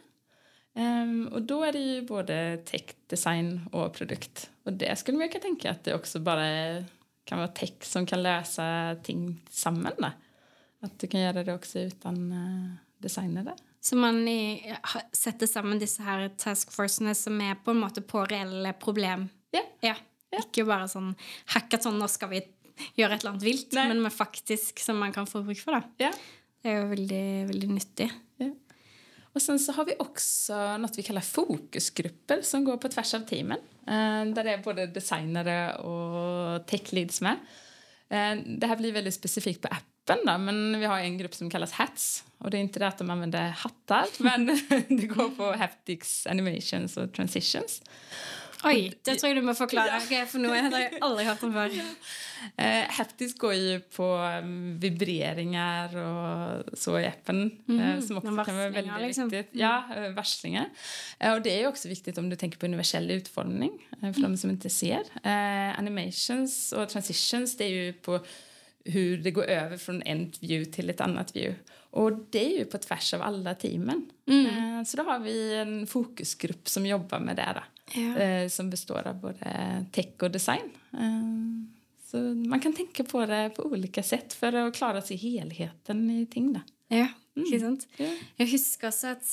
[0.76, 4.50] Ehm, och då är det ju både tech, design och produkt.
[4.64, 6.86] Och det skulle man kunna tänka att det också bara är,
[7.24, 9.92] kan vara tech som kan lösa ting samman.
[9.98, 10.10] Då.
[10.80, 13.56] Att du kan göra det också utan uh, designere.
[13.80, 14.28] Så man
[14.94, 19.30] ha- setter sammen disse her taskforcene som er på en måte på reelle problem.
[19.52, 19.62] Ja.
[19.80, 19.96] Ja.
[20.42, 21.14] Ikke bare sånn
[21.54, 22.42] hackathon, nå skal vi
[22.98, 23.88] gjøre et eller annet vilt, Nei.
[23.92, 25.78] men med faktisk som man kan få bruk for.
[25.78, 26.10] da.
[26.10, 26.14] Ja.
[26.64, 28.12] Det er jo veldig, veldig nyttig.
[29.34, 33.20] Och sen så har vi också något vi kallar fokusgrupper som går på tvärs av
[33.20, 33.58] teamen.
[33.88, 37.36] Eh, där det är både designare och techleads med.
[38.10, 41.50] Eh, det här blir väldigt specifikt på appen då, men vi har en grupp som
[41.50, 42.24] kallas Hats.
[42.38, 44.46] Och det är inte det att de använder hattar, men
[44.88, 47.82] det går på haptics, animations och transitions.
[48.64, 49.98] Oi, det tror jeg du må forklare.
[50.00, 51.74] Ok, for noe har jeg aldri hørt om før.
[52.60, 54.08] Eh, Haptics går ju på
[54.44, 57.52] um, vibreringar och så i appen.
[57.70, 59.30] eh, som också kan vara väldigt liksom.
[59.30, 59.62] viktigt.
[59.62, 60.70] Ja, eh, varslingar.
[61.20, 64.50] Eh, och det är också viktigt om du tänker på universell utformning för de som
[64.50, 65.04] inte ser.
[65.78, 68.20] Animations och transitions det är ju på
[68.86, 71.60] hur det går över från en view till ett annat view.
[71.94, 74.10] Och det är ju på tvärs av alla teamen.
[74.28, 77.64] Eh, så då har vi en fokusgrupp som jobbar med det.
[77.94, 78.16] Ja.
[78.18, 80.72] eh, som består av både tech och design.
[80.94, 81.74] Eh,
[82.12, 82.18] så
[82.50, 86.54] man kan tänka på det på olika sätt för att klara sig helheten i ting.
[86.54, 86.60] Då.
[86.88, 87.88] Ja, ikke sant?
[87.98, 88.10] Ja.
[88.38, 89.32] Jeg husker også at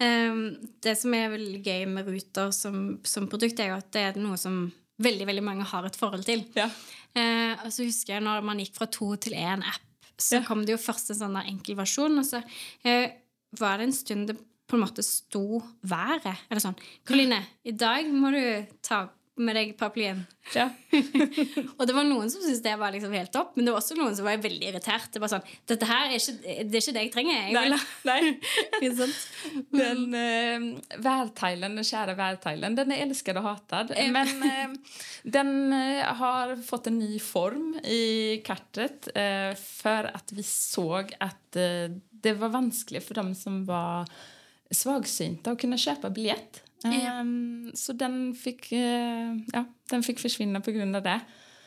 [0.00, 4.02] ehm, det som er veldig gøy med Ruter som, som produkt, er jo at det
[4.06, 6.44] er noe som veldig veldig mange har et forhold til.
[6.56, 6.70] Ja.
[7.14, 9.84] Eh, og så husker jeg når man gikk fra to til én app,
[10.16, 10.44] så Ja.
[10.46, 12.40] kom det jo først en sånn enkel versjon, og så
[12.84, 13.10] eh,
[13.60, 14.38] var det en stund det
[14.72, 16.46] på en måte sto været.
[16.48, 18.40] Eller sånn Karoline, i dag må du
[18.80, 19.04] ta
[19.40, 20.18] med deg paraplyen.
[20.52, 20.66] Ja.
[21.78, 23.96] Og det var noen som syntes det var liksom helt topp, men det var også
[23.96, 25.08] noen som var veldig irritert.
[25.14, 26.34] Det var sånn, dette her er ikke,
[26.68, 27.38] det er ikke det jeg trenger.
[27.54, 28.34] Jeg.
[28.82, 29.22] Ikke sant?
[29.72, 30.66] Den eh,
[31.00, 33.94] värtailen, den kära värtailen, den är älskad och hatad.
[34.12, 34.76] Men eh,
[35.22, 41.56] den eh, har fått en ny form i kartet eh, för att vi såg att
[41.56, 44.08] eh, det var vanskligt för dem som var
[44.72, 46.62] svagsynta att kunna köpa biljett.
[46.84, 51.20] Ehm, så den fick, eh, ja, den fick försvinna på grund av det.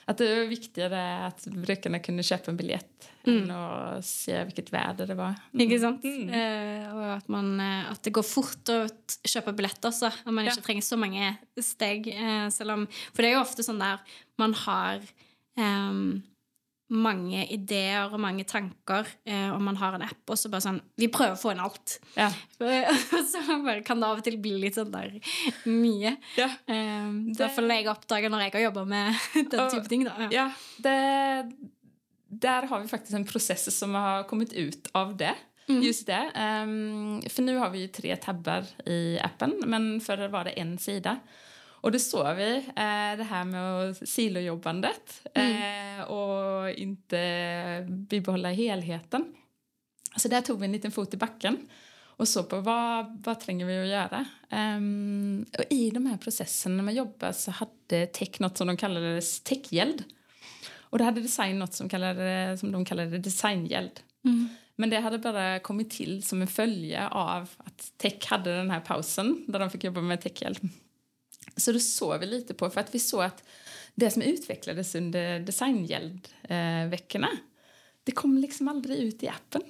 [0.08, 5.08] Att det var viktigare att brukarna kunde köpa en biljett än att se vilket väder
[5.08, 5.34] det var.
[5.54, 6.04] Ikke sant?
[6.06, 6.30] Mm.
[6.30, 10.26] Eh, og at, man, eh, at det går fort å t- kjøpe billetter, så at
[10.26, 10.52] man Ja.
[10.52, 12.06] ikke trenger så mange steg.
[12.54, 13.98] Selv om, for det er jo ofte sånn der
[14.38, 15.02] man har
[15.58, 16.22] ehm,
[16.90, 20.82] mange ideer og mange tanker, eh, og man har en app, og så bare sånn
[20.98, 22.00] Vi prøver å få inn alt.
[22.16, 22.30] Ja.
[23.32, 25.16] Så bare kan det av og til bli litt sånn der
[25.66, 26.16] mye.
[26.38, 26.50] Ja.
[26.68, 29.16] Um, Det- det får jeg oppdage når jeg har jobba med
[29.52, 30.04] den Og- type ting.
[30.06, 30.30] Da.
[30.32, 30.52] Ja.
[30.78, 31.52] Det,
[32.30, 35.34] där har vi faktiskt en process som har kommit ut av det.
[35.68, 36.32] Just det.
[36.36, 40.78] Ehm, för nu har vi ju tre tabbar i appen, men förr var det en
[40.78, 41.18] sida.
[41.86, 49.26] Och det såg vi, eh, det här med silojobbandet eh, och inte bibehålla helheten.
[50.16, 51.58] Så där tog vi en liten fot i backen
[51.96, 54.26] och så på vad, vad tränger vi att göra.
[54.50, 58.78] Ehm, och I de här processerna när man jobbar så hade tech något som de
[58.78, 60.04] kallade techgäld.
[60.78, 64.00] Och det hade design något som, kallade, som de kallade designgäld.
[64.76, 68.80] Men det hade bara kommit till som en följe av att tech hade den här
[68.80, 70.60] pausen där de fick jobba med techhjälp.
[71.58, 73.44] Så det såg vi lite på, för att vi såg att
[73.96, 77.30] det som utvecklades under designgäldveckorna,
[78.04, 79.62] det kom liksom aldrig ut i appen.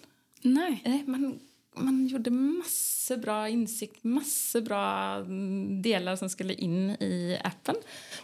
[0.41, 0.81] Nei.
[0.85, 1.39] Eh, Man,
[1.75, 7.75] man gjorde massor bra insikt, massor bra mm, delar som skulle in i appen.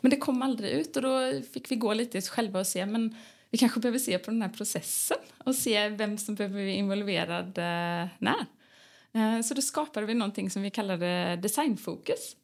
[0.02, 3.15] Men det kom aldrig ut och då fick vi gå lite själva och se men
[3.50, 7.58] vi kanske behöver se på den här processen och se vem som behöver bli involverad
[7.58, 8.45] eh, när.
[9.13, 12.36] Eh, så då skapade vi någonting som vi kallade designfokus.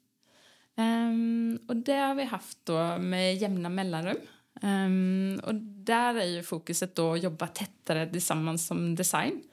[0.78, 4.18] Ehm, och det har vi haft då med jämna mellanrum.
[4.62, 9.44] Ehm, och där är ju fokuset då att jobba tättare tillsammans som design.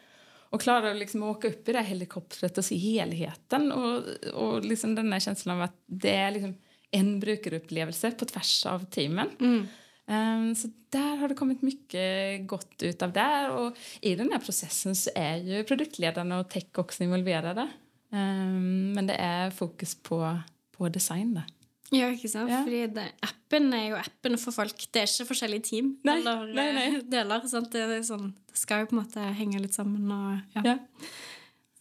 [0.54, 4.02] Och klara att liksom åka upp i det här helikoptret och se helheten och,
[4.34, 6.54] och liksom den här känslan av att det är liksom
[6.90, 9.28] en brukarupplevelse på tvärs av teamen.
[9.40, 9.66] Mm.
[10.06, 13.50] Ehm, så där har det kommit mycket gott ut av det.
[13.50, 17.68] Och I den här processen så är ju produktledarna och tech också involverade.
[18.12, 20.38] Ehm, men det är fokus på,
[20.74, 21.34] på design.
[21.38, 21.46] Där.
[21.94, 22.50] Ja, ikke sant?
[22.50, 22.62] Ja.
[22.66, 24.74] Fordi det, appen er jo appen for folk.
[24.92, 26.86] Det er ikke forskjellige team Nei, eller nei, nei.
[26.96, 27.44] eh, deler.
[27.50, 27.70] Sant?
[27.74, 30.78] Det, sånn, det skal jo på en måte henge litt sammen og ja, Ja.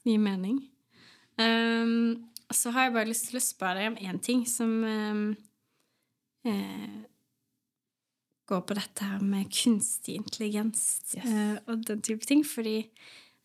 [0.06, 0.60] gi mening.
[1.40, 5.24] Um, så har jeg bare lyst til å spørre deg om én ting som um,
[6.46, 7.00] eh,
[8.52, 10.84] går på dette her med kunstig intelligens
[11.16, 11.26] Yes.
[11.26, 12.44] eh, og den type ting.
[12.46, 12.84] Fordi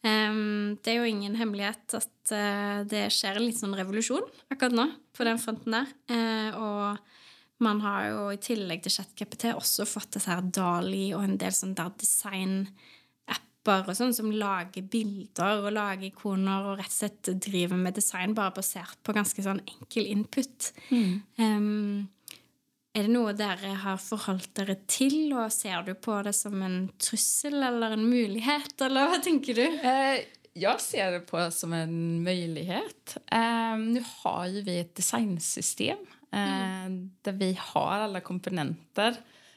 [0.03, 4.87] det er jo ingen hemmelighet at eh, det skjer en litt sånn revolusjon akkurat nå
[5.17, 5.89] på den fronten der.
[6.15, 11.25] Eh, og man har jo i tillegg til ChatGPT også fått dette her Dali og
[11.27, 16.93] en del sånn der design-apper og sånn som lager bilder og lager ikoner og rett
[16.93, 20.71] og slett driver med design bare basert på ganske sånn enkel input.
[21.43, 22.07] Um,
[22.99, 26.81] er det noe dere har forholdt dere til, og ser du på det som en
[27.01, 29.65] trussel eller en mulighet, eller hva tenker du?
[29.65, 30.25] Eh,
[30.59, 33.17] jag ser det på som en möjlighet.
[33.33, 35.99] Eh, nu har ju vi ett designsystem
[36.33, 36.91] eh,
[37.23, 39.17] där vi har alla komponenter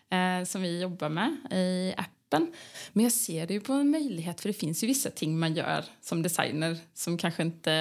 [0.10, 2.54] eh, som vi jobbar med i appen.
[2.94, 5.54] Men jag ser det ju på en möjlighet för det finns ju vissa ting man
[5.54, 7.72] gör som designer som kanske inte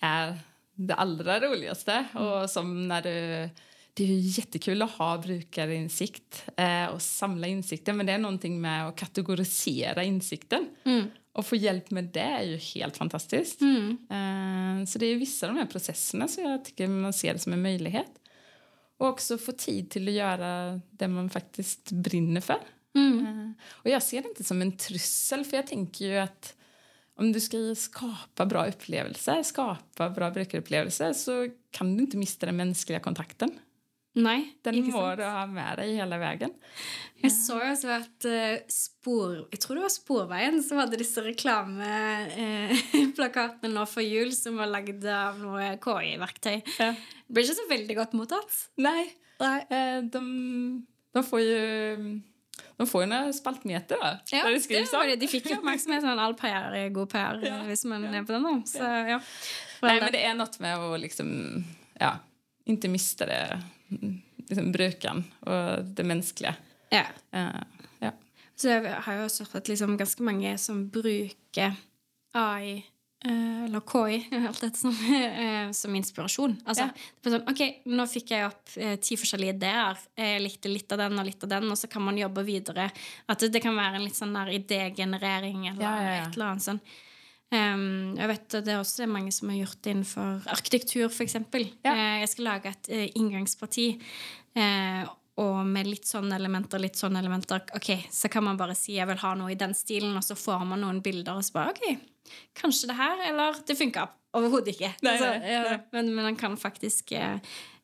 [0.00, 0.38] är
[0.74, 2.04] det allra roligaste.
[2.14, 3.48] Och som när du,
[3.94, 8.60] det är ju jättekul att ha brukarinsikt eh, och samla insikter men det är någonting
[8.60, 10.68] med att kategorisera insikten.
[11.32, 13.60] Och få hjälp med det är ju helt fantastiskt.
[14.10, 17.38] Eh, så det är vissa av de här processerna som jag tycker man ser det
[17.38, 18.10] som en möjlighet.
[18.98, 22.58] Och också få tid till att göra det man faktiskt brinner för.
[23.20, 26.54] Eh, Och jag ser det inte som en trussel, för jag tänker ju att
[27.14, 32.56] om du ska skapa bra upplevelser, skapa bra brukarupplevelser så kan du inte mista den
[32.56, 33.50] mänskliga kontakten.
[34.18, 35.20] Nei, Den ikke må sant?
[35.20, 36.50] du ha med deg hela vägen.
[37.22, 41.22] Jeg så jo også at eh, spor, Jeg tror det var Sporveien som hadde disse
[41.22, 46.58] reklameplakatene nå for jul som var lagd av noe KI-verktøy.
[46.80, 46.90] Ja.
[46.96, 48.50] Det ble ikke så veldig godt mottatt.
[48.82, 49.60] Nej, Nei.
[49.70, 50.20] eh, de,
[51.14, 51.60] de får ju
[52.80, 55.16] de får ju några spaltmeter då, Ja, där det var det.
[55.20, 56.02] De fikk jo oppmerksomhet.
[56.06, 58.14] Sånn, all PR er god PR Ja, hvis man ja.
[58.16, 58.42] er på den.
[58.42, 58.62] da.
[58.66, 59.20] Så, ja.
[59.82, 61.64] Nej, men det är något med att liksom,
[62.00, 62.16] ja,
[62.64, 63.62] inte mista det,
[64.48, 66.54] liksom, brukan och det mänskliga.
[66.90, 67.04] ja.
[67.32, 67.60] Eh,
[67.98, 68.12] ja.
[68.56, 71.74] Så jeg har jo også hørt at liksom ganske mange som bruker
[72.34, 72.84] AI
[73.24, 76.56] eh, eller KI alt dette som, eh, som inspirasjon.
[76.66, 76.90] Altså, Ja.
[77.22, 79.98] det sånn, ok, Nå fikk jeg opp eh, ti forskjellige ideer.
[80.16, 82.90] Jeg likte litt av den og litt av den, og så kan man jobbe videre.
[83.28, 86.26] At det, det kan være en litt sånn der idégenerering eller Ja, ja, ja.
[86.28, 86.80] et eller annet sånn.
[87.52, 91.34] Um, jeg vet Det er også mange som har gjort det innenfor arkitektur, f.eks.
[91.34, 91.94] Ja.
[91.94, 93.88] Eh, jeg skal lage et eh, inngangsparti.
[94.54, 95.08] Eh,
[95.40, 97.62] og med litt sånne elementer, litt sånne elementer.
[97.74, 100.34] Ok, Så kan man bare si 'jeg vil ha noe i den stilen', og så
[100.36, 101.98] får man noen bilder, og så bare OK,
[102.54, 104.94] kanskje det her, eller det funka overhodet ikke.
[105.02, 105.80] Nei, Altså, nei, ja, nei.
[105.92, 107.38] Men, men man kan faktisk eh,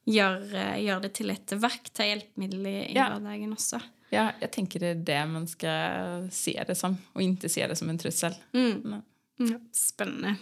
[0.07, 3.09] gjøre, gjøre det til et verktøy, hjelpemiddel i, i Ja.
[3.09, 3.81] hverdagen også.
[4.11, 7.77] ja, jag tänker det är det man ska se det som och inte se det
[7.77, 8.35] som en trussel.
[8.55, 9.03] Mm.
[9.39, 9.53] Nej.
[9.53, 10.37] Ja, spennende.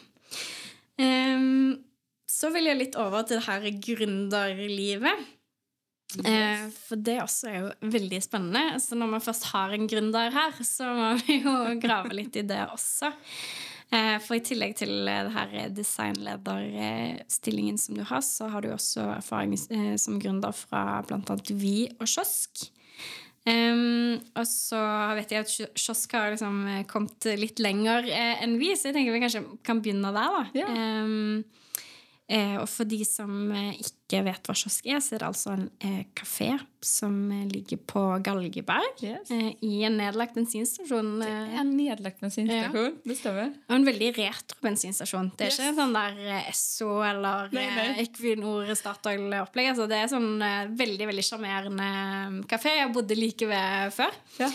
[1.01, 1.81] Ehm,
[2.31, 5.25] så vil jeg litt over til det her gründerlivet.
[6.23, 8.81] Eh, for det også er jo veldig spennende.
[8.83, 11.55] Så når man først har en gründer her, så må vi jo
[11.85, 13.11] grave litt i det også.
[13.95, 19.09] Eh, for i tillegg til det her designlederstillingen som du har, så har du også
[19.19, 21.39] erfaring eh, som gründer fra bl.a.
[21.51, 22.69] Vi og Kiosk.
[23.45, 24.79] Um, og så
[25.19, 28.89] vet jeg at Kio- Kiosk har liksom eh, kommet litt lenger eh, enn vi, så
[28.89, 30.39] jeg tenker vi kanskje kan begynne der.
[30.39, 30.45] da.
[30.63, 30.71] Ja.
[31.05, 31.45] Um,
[32.25, 33.75] eh, og for de som eh,
[34.15, 36.53] ikke vet hva Kiosk er, så er det altså en eh, kafé
[36.85, 39.01] som eh, ligger på Galgeberg.
[39.03, 39.31] Yes.
[39.33, 41.11] Eh, I en nedlagt bensinstasjon.
[41.25, 43.51] eh, En nedlagt bensinstation, det stämmer.
[43.69, 45.33] og en veldig retro bensinstasjon.
[45.37, 45.59] Det er Yes.
[45.59, 47.89] ikke en sånn der eh, Esso eller Nei, nei.
[47.97, 49.73] eh, Equinor Statoil-opplegg.
[49.73, 50.31] Altså, det er sånn
[50.79, 51.91] veldig veldig sjarmerende
[52.51, 52.77] kafé.
[52.83, 54.13] Jeg bodde like ved før.
[54.41, 54.51] Ja.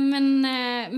[0.00, 0.40] Men,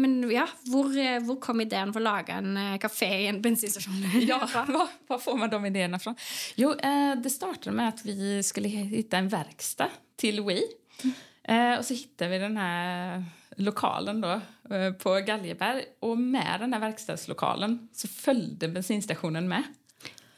[0.01, 0.89] men ja, hvor,
[1.27, 3.99] hvor kom ideen for å lage en kafé i en bensinstasjon?
[4.25, 4.39] Ja,
[4.73, 6.17] var, var får man de idéerna från?
[6.57, 6.71] Jo,
[7.21, 7.33] det
[7.67, 10.63] startade med att vi skulle hitta en verkstad till Wii.
[11.49, 13.25] Eh, och så hittade vi den här
[13.57, 14.41] lokalen då,
[14.75, 15.85] eh, på Galjeberg.
[16.01, 19.63] Och med den här verkstadslokalen så följde bensinstationen med.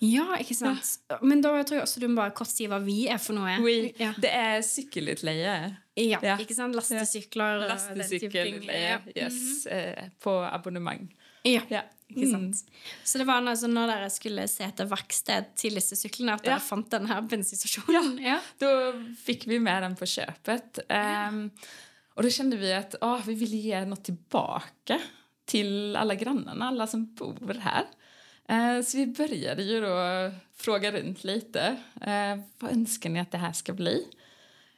[0.00, 1.00] Ja, ikke sant?
[1.22, 3.56] Men da tror jeg også du må bare kort si hva vi er for noe.
[3.64, 5.76] Wii, Ja, det är cykelutleje.
[5.96, 6.36] ja, Ja.
[6.38, 6.74] ikke sant?
[6.76, 7.66] Lastesykler.
[7.68, 11.08] Lastecykelutleje, yes, eh, på abonnemang.
[11.44, 11.82] Ja.
[12.08, 12.16] Ja.
[12.16, 12.62] Ikke sant?
[13.04, 16.56] Så det var altså når dere skulle se etter verksted til disse syklene, at dere
[16.56, 16.58] Ja.
[16.64, 18.18] fant denne bensinstasjonen?
[18.24, 18.38] Ja.
[18.58, 18.70] Då
[19.24, 20.78] fick vi med den på köpet.
[20.88, 21.50] Ehm,
[22.14, 25.00] och då kände vi att ah, vi ville ge något tillbaka
[25.46, 27.84] till alla grannarna, alla som bor här.
[28.48, 29.96] Eh, så vi började ju då
[30.56, 31.76] fråga runt lite.
[32.00, 34.06] Eh, vad önskar ni att det här ska bli?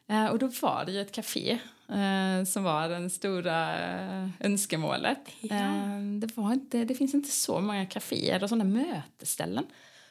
[0.09, 1.59] Eh, och då var det ju ett café
[1.91, 5.31] eh, som var det stora eh, önskemålet.
[5.41, 5.57] Ja.
[5.57, 9.67] Eh, det, var inte, det finns inte så många kaféer och sådana mötesställen.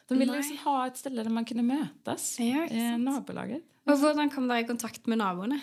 [0.08, 2.40] De ville liksom ha ett ställe där man kunde mötas.
[2.40, 3.62] Ja, eh, nabolaget.
[3.90, 5.60] Og hvordan kom dere i kontakt med naboene?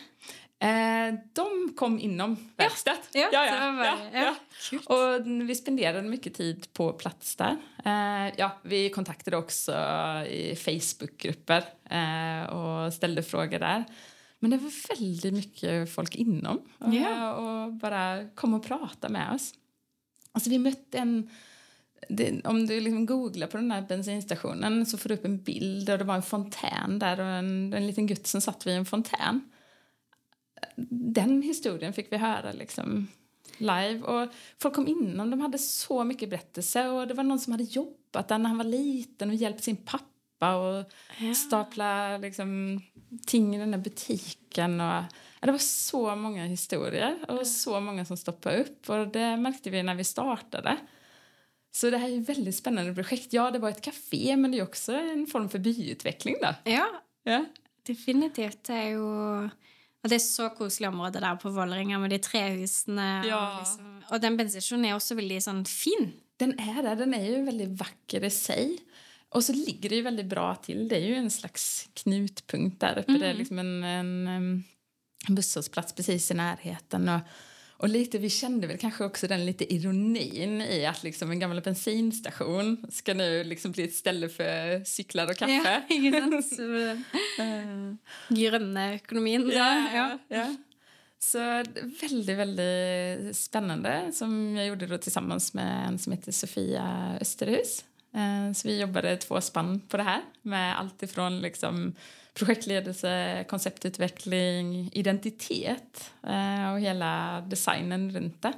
[0.60, 2.97] Eh, de kom inom verkstad.
[3.13, 4.36] Ja, ja, ja, ja, ja.
[4.95, 7.58] Och vi spenderade mycket tid på plats där.
[7.86, 9.71] Eh, ja, vi kontaktade också
[10.30, 13.86] i Facebookgrupper eh, och ställde frågor där.
[14.39, 17.34] Men det var väldigt mycket folk inom och, Ja.
[17.34, 19.54] och bara kom och pratade med oss.
[20.32, 21.30] Alltså vi mötte en...
[22.10, 25.89] Det, om du liksom googlar på den här bensinstationen så får du upp en bild
[25.89, 28.86] och det var en fontän där och en, en liten gutt som satt vid en
[28.86, 29.41] fontän
[30.89, 33.08] den historien fick vi höra liksom
[33.58, 34.02] live.
[34.02, 34.30] Och
[34.62, 36.92] folk kom inom, de hade så mycket berättelser.
[36.92, 39.75] Och det var någon som hade jobbat där när han var liten och hjälpt sin
[39.75, 40.06] pappa
[40.46, 40.85] och
[41.19, 41.33] Ja.
[41.33, 42.81] stapla liksom,
[43.27, 44.81] ting i den där butiken.
[44.81, 45.04] Och,
[45.40, 48.90] ja, det var så många historier och så många som stoppade upp.
[48.90, 50.77] Och det märkte vi när vi startade.
[51.71, 53.33] Så det här är ett väldigt spännande projekt.
[53.33, 56.35] Ja, det var ett café, men det är också en form för byutveckling.
[56.42, 56.54] Då.
[56.71, 56.88] Ja,
[57.23, 57.46] Ja.
[57.88, 58.63] definitivt.
[58.67, 59.50] Det er jo
[60.04, 63.23] og det er så koselig område der på Vålerenga med de trehusene.
[63.27, 63.38] Ja.
[63.52, 66.13] Og, liksom, og den bensinstasjonen er også veldig sånn fin.
[66.40, 68.77] Den är där, den är ju väldigt vacker i sig.
[69.30, 70.88] Och så ligger det ju väldigt bra till.
[70.88, 73.12] Det är ju en slags knutpunkt där uppe.
[73.12, 74.63] Det är liksom en, en, em,
[75.28, 77.10] busshållplats precis i närheten.
[77.10, 77.19] Och,
[77.78, 81.62] och lite, vi kände väl kanske också den lite ironin i att liksom en gammal
[81.62, 85.82] bensinstation ska nu liksom bli ett ställe för cyklar och kaffe.
[85.90, 86.42] Ja?
[86.56, 86.98] Så,
[87.40, 87.94] Eh,
[88.30, 89.50] grønne økonomien.
[89.50, 90.19] Ja, ja.
[90.28, 90.56] ja.
[91.19, 91.63] Så
[92.02, 97.84] väldigt, väldigt spännande som jag gjorde då tillsammans med en som heter Sofia Österhus.
[98.17, 101.95] Eh, så vi jobbade två spann på det här med allt ifrån liksom
[102.33, 108.53] projektledelse, konceptutveckling, identitet eh, och hela designen runt det.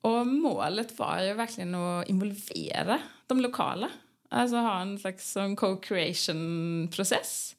[0.00, 3.88] Och målet var ju verkligen att involvera de lokala.
[4.28, 7.56] Alltså ha en slags co-creation-process.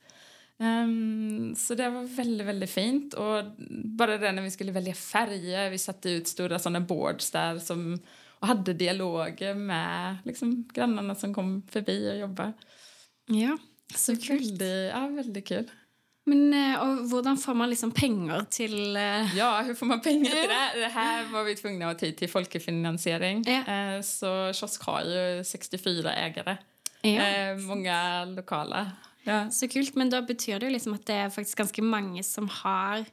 [0.58, 3.14] Um, så det var väldigt, väldigt fint.
[3.14, 3.44] Och
[3.84, 8.00] bara det när vi skulle välja färger, vi satte ut stora sådana boards där som,
[8.44, 12.54] och hade dialoger med liksom, grannarna som kom förbi och jobbade.
[13.28, 13.58] ja.
[13.96, 14.14] Så.
[14.14, 15.70] Väldigt, ja, väldigt kul.
[16.26, 20.50] Men eh, hvordan får man liksom penger til eh, Ja, hur får man pengar till
[20.50, 20.80] det?
[20.82, 23.44] Det här var vi tvungna att ta till folkefinansiering.
[23.48, 23.74] Ja.
[23.74, 26.58] Eh, Så Kiosk har ju 64 ägare.
[27.02, 27.56] Ja.
[27.68, 28.92] Många lokala.
[29.24, 29.50] Ja.
[29.52, 33.06] Så kult, men da betyr det liksom at det er faktisk ganske mange som har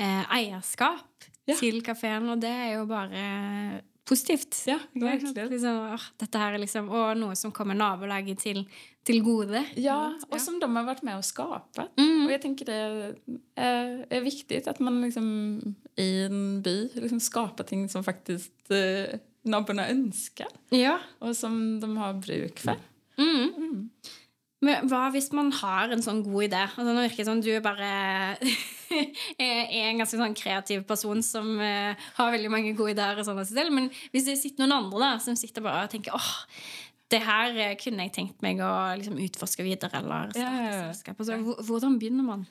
[0.00, 1.04] eh, eierskap
[1.48, 1.54] Ja.
[1.56, 4.62] til kafeen, og det er jo bare positivt.
[4.66, 5.48] Ja, verkligen.
[5.52, 8.62] Liksom, dette her er liksom, og noe som kommer nabolaget til,
[9.04, 9.64] til gode.
[9.76, 11.98] Ja, och som de har varit med och skapat.
[11.98, 12.26] Mm.
[12.26, 13.14] Och jag tänker det
[13.54, 15.60] är, är viktigt att man liksom
[15.96, 20.98] i en by liksom skapar ting som faktiskt eh, naborna önskar Ja.
[21.18, 22.76] och som de har bruk för.
[23.18, 23.90] Mm.
[24.60, 26.62] Men hva hvis man har en sånn god idé?
[26.66, 27.88] Altså, nå virker det som du bare
[29.38, 33.20] er en ganske sånn kreativ person som eh, har veldig mange gode ideer.
[33.20, 33.72] og sånn selv.
[33.76, 36.30] Men hvis det sitter noen andre da, som sitter bare og tenker åh,
[37.12, 41.20] det her eh, kunne jeg tenkt meg å liksom, utforske videre, eller starte Ja, selskap.
[41.22, 42.46] Altså, hvor- hvordan begynner man?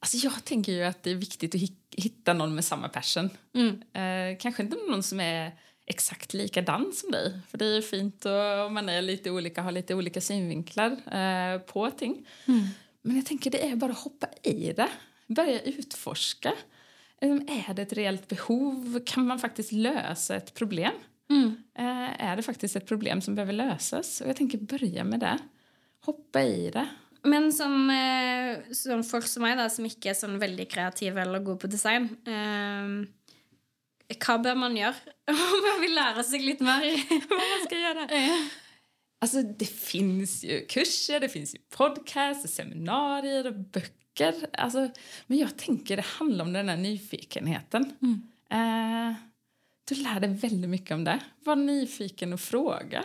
[0.00, 3.30] Alltså jag tänker ju att det är viktigt att hi- hitta någon med samma passion.
[3.54, 3.80] Mm.
[3.96, 5.52] Eh, kanske inte någon som är
[5.86, 7.40] exakt likadan som dig.
[7.48, 11.60] För det är fint och om man är lite olika, har lite olika synvinklar eh,
[11.60, 12.28] på ting.
[13.02, 14.88] Men jag tänker det är bara att hoppa i det.
[15.26, 16.52] Börja utforska.
[17.20, 17.30] Eh,
[17.68, 19.00] Är det ett reellt behov?
[19.06, 20.92] Kan man faktiskt lösa ett problem?
[21.30, 21.56] Mm.
[21.78, 24.20] Eh, är det faktiskt ett problem som behöver lösas?
[24.20, 25.38] Och jag tänker börja med det.
[26.00, 26.86] Hoppa i det.
[27.22, 31.58] Men som, eh, som folk som da, som ikke er sånn veldig kreative eller gode
[31.64, 32.86] på design eh,
[34.14, 34.94] Hva bør man gjøre?
[35.66, 36.86] man vil lære seg litt mer.
[37.30, 38.06] Vad man ska göra.
[39.20, 44.34] Alltså det finns ju kurser, det finns ju podcasts, seminarier och böcker.
[44.52, 44.88] Alltså,
[45.26, 47.92] men jag tänker det handlar om den här nyfikenheten.
[48.50, 49.14] Eh,
[49.88, 51.20] du lär dig väldigt mycket om det.
[51.44, 53.04] Var nyfiken och fråga.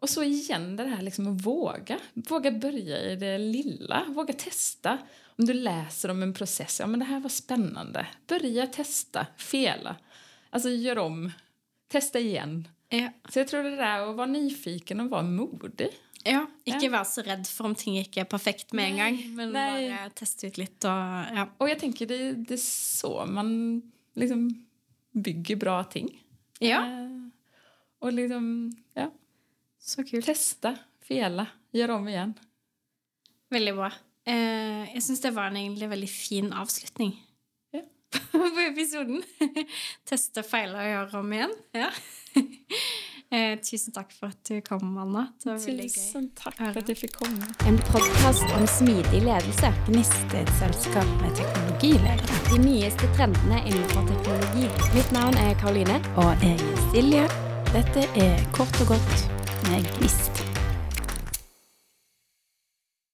[0.00, 1.98] Och så igen det här liksom att våga.
[2.14, 4.04] Våga börja i det lilla.
[4.08, 4.98] Våga testa.
[5.38, 8.06] Om du läser om en process, ja men det här var spännande.
[8.26, 9.96] Börja testa, fela.
[10.50, 11.32] Alltså gör om,
[11.88, 12.68] testa igen.
[12.88, 13.08] Ja.
[13.28, 15.88] Så jag tror det där att vara nyfiken och vara modig.
[16.24, 16.90] Ja, ikke Ja.
[16.90, 19.34] være så redd for om ting ikke er perfekt med en gang.
[19.36, 19.88] Men nei.
[19.88, 21.46] bare teste ut litt og ja.
[21.58, 23.82] Och jag tänker det, det så man
[24.14, 24.66] liksom
[25.12, 26.24] bygger bra ting.
[26.60, 26.86] ja.
[26.86, 27.08] Eh,
[28.00, 29.10] och liksom, ja,
[29.80, 30.26] Så kult.
[30.26, 32.34] testa, fela, gör om igen.
[33.50, 33.92] Veldig bra.
[34.24, 37.16] Eh, jeg syns det var en egentlig veldig fin avslutning.
[38.32, 39.22] på episoden.
[40.08, 41.54] Teste, feile og gjøre om igjen.
[41.76, 41.88] Ja.
[43.34, 45.26] eh, tusen takk for at du kom, Anna.
[45.44, 47.46] Tusen tack för att jag fick komma.
[47.66, 49.72] En podkast om smidig ledelse.
[49.86, 52.42] Gnist er et selskap med teknologiledere.
[52.50, 54.68] De nyeste trendene innenfor teknologi.
[54.94, 56.00] Mitt navn er Karoline.
[56.16, 57.24] Og jeg er Silje.
[57.74, 59.26] Dette er Kort og godt
[59.68, 60.47] med Gnist.